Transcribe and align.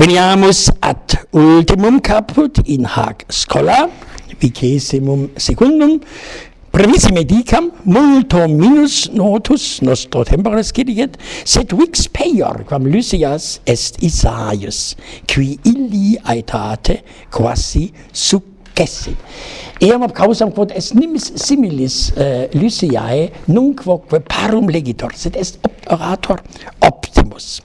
Veniamus 0.00 0.70
ad 0.80 1.12
ultimum 1.36 1.98
caput 2.00 2.56
in 2.64 2.86
hac 2.88 3.26
schola, 3.28 3.90
vicesimum 4.40 5.28
secundum, 5.36 6.00
Premissime 6.72 7.26
dicam, 7.28 7.68
multo 7.84 8.46
minus 8.48 9.10
notus 9.12 9.82
nostro 9.82 10.24
temporis 10.24 10.72
cidiget, 10.72 11.18
sed 11.44 11.74
vix 11.76 12.06
peior 12.08 12.62
quam 12.64 12.88
Lysias 12.88 13.58
est 13.68 14.00
Isaius, 14.00 14.94
qui 15.28 15.58
illi 15.68 16.16
aetate 16.24 17.02
quasi 17.28 17.90
successit. 18.08 19.20
Eam 19.84 20.08
ob 20.08 20.16
causam 20.16 20.54
quod 20.56 20.72
est 20.72 20.94
nimis 20.96 21.34
similis 21.36 22.06
eh, 22.16 22.46
uh, 22.46 22.56
Lysiae, 22.56 23.28
nunquoque 23.52 24.24
parum 24.24 24.72
legitor, 24.72 25.12
sed 25.12 25.36
est 25.36 25.60
orator 25.90 26.40
optimus 26.88 27.58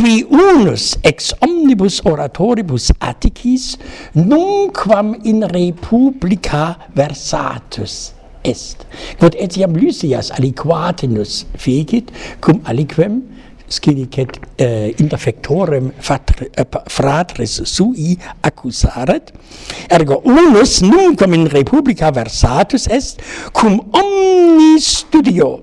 qui 0.00 0.24
unus 0.32 0.96
ex 1.04 1.34
omnibus 1.44 1.98
oratoribus 2.08 2.88
atticis 3.04 3.76
nunquam 4.16 5.12
in 5.28 5.44
republica 5.52 6.78
versatus 6.96 8.14
est. 8.42 8.86
Quod 9.20 9.36
etiam 9.36 9.76
lysias 9.76 10.30
aliquatinus 10.32 11.44
fegit, 11.60 12.08
cum 12.40 12.62
aliquem 12.64 13.20
scilicet 13.68 14.40
eh, 14.56 14.96
interfectorem 15.04 15.92
fatre, 16.00 16.48
eh, 16.56 16.64
fratris 16.88 17.60
sui 17.68 18.16
accusaret 18.40 19.34
ergo 19.92 20.22
unus 20.24 20.80
nunquam 20.80 21.36
in 21.36 21.44
republica 21.52 22.08
versatus 22.10 22.88
est 22.88 23.20
cum 23.52 23.82
omni 23.92 24.78
studio 24.80 25.58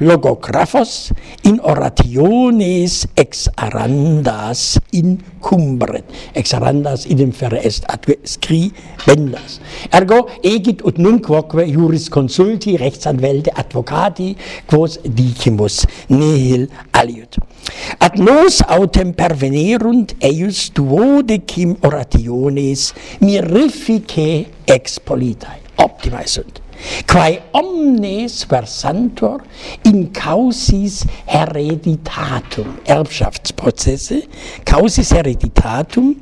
logographos 0.00 1.12
in 1.44 1.60
orationes 1.62 3.06
ex 3.16 3.48
arandas 3.56 4.78
in 4.92 5.18
cumbre 5.40 6.02
Ex 6.34 6.54
arandas 6.54 7.06
idem 7.06 7.32
ferre 7.32 7.60
est 7.64 7.84
atque 7.88 8.18
scribendas. 8.24 9.58
Ergo 9.92 10.28
egit 10.46 10.82
ut 10.86 10.98
nunquoque 11.02 11.64
juris 11.66 12.08
consulti 12.12 12.76
rechtsanwälte 12.78 13.52
advocati 13.54 14.34
quos 14.70 14.98
dicimus 15.02 15.84
nihil 16.12 16.68
aliud. 16.92 17.40
Ad 18.00 18.18
nos 18.22 18.60
autem 18.68 19.12
pervenerunt 19.16 20.14
eius 20.24 20.68
duodecim 20.76 21.76
orationes 21.82 22.92
mirifice 23.24 24.46
expolitae. 24.68 25.60
Optimae 25.82 26.26
sunt 26.26 26.67
quae 27.06 27.40
omnes 27.52 28.44
versantur 28.48 29.42
in 29.84 30.10
causis 30.12 31.04
hereditatum. 31.26 32.78
Erbschaftsprozesse. 32.86 34.22
Causis 34.64 35.12
hereditatum. 35.12 36.14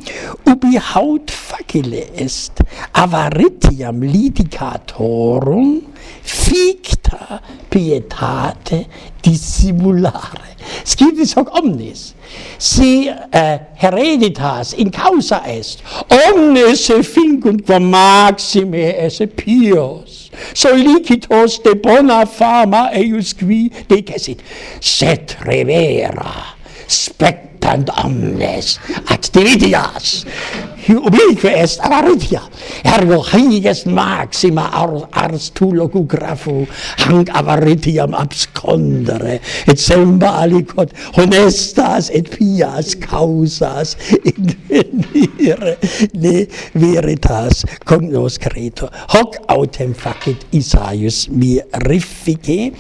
Ubi 0.47 0.77
haut 0.77 1.31
facile 1.31 2.07
est 2.17 2.63
avaritiam 2.95 4.03
litigatorum 4.03 5.83
ficta 6.23 7.41
pietate 7.71 8.87
dissimulare. 9.23 10.55
Scivis 10.85 11.35
hoc 11.37 11.51
omnes 11.55 12.15
si 12.59 13.09
uh, 13.09 13.59
hereditas 13.79 14.73
in 14.75 14.91
causa 14.91 15.43
est 15.47 15.83
omnes 16.11 16.87
fincunt 17.03 17.65
quam 17.67 17.91
maxime 17.91 18.75
esse 19.07 19.27
pios 19.27 20.26
solicitos 20.53 21.59
de 21.65 21.75
bona 21.83 22.25
fama 22.27 22.87
eius 22.97 23.33
qui 23.37 23.67
decesit, 23.91 24.43
sed 24.81 25.37
revera, 25.47 26.55
spectant 26.87 27.91
omnes 28.05 28.77
activitias, 29.15 30.25
ubique 30.95 31.45
est 31.45 31.81
avaritia, 31.81 32.43
ergo 32.85 33.23
hies 33.23 33.85
maxima 33.87 34.69
ars, 34.73 35.51
tu 35.51 35.71
tulocu 35.71 36.07
hanc 36.99 37.29
avaritiam 37.35 38.15
abscondere, 38.15 39.41
et 39.67 39.79
semba 39.79 40.43
aliquot 40.43 40.93
honestas 41.17 42.11
et 42.11 42.31
pias 42.31 42.95
causas 42.95 43.97
in 44.25 44.55
venire 44.69 45.77
ne 46.15 46.47
veritas 46.75 47.65
cognoscrito. 47.85 48.91
Hoc 49.09 49.37
autem 49.49 49.95
facit 49.95 50.47
Isaius 50.53 51.29
mi 51.29 51.59
riffice, 51.87 52.73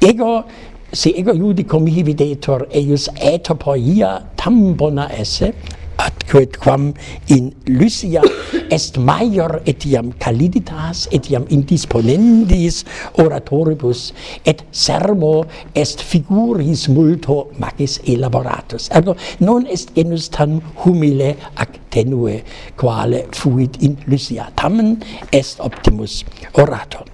ego 0.00 0.44
se 0.92 1.10
ego 1.10 1.32
judicum 1.34 1.84
mihi 1.84 2.04
videtur 2.04 2.68
eius 2.70 3.08
etopoia 3.18 4.22
tam 4.36 4.74
bona 4.76 5.08
esse 5.18 5.52
atque 5.98 6.58
quam 6.58 6.92
in 7.30 7.52
Lycia 7.66 8.22
est 8.70 8.98
maior 8.98 9.60
etiam 9.66 10.12
caliditas 10.18 11.06
etiam 11.12 11.46
indisponendis 11.50 12.84
oratoribus 13.22 14.12
et 14.44 14.64
sermo 14.72 15.44
est 15.74 16.02
figuris 16.02 16.88
multo 16.88 17.50
magis 17.58 18.00
elaboratus. 18.06 18.90
Ergo 18.90 19.16
non 19.40 19.66
est 19.66 19.94
genus 19.94 20.28
tam 20.30 20.60
humile 20.84 21.36
ac 21.56 21.78
tenue 21.90 22.42
quale 22.76 23.26
fuit 23.32 23.78
in 23.82 23.96
Lycia 24.06 24.50
tamen 24.56 24.98
est 25.30 25.60
optimus 25.60 26.24
orator. 26.58 27.13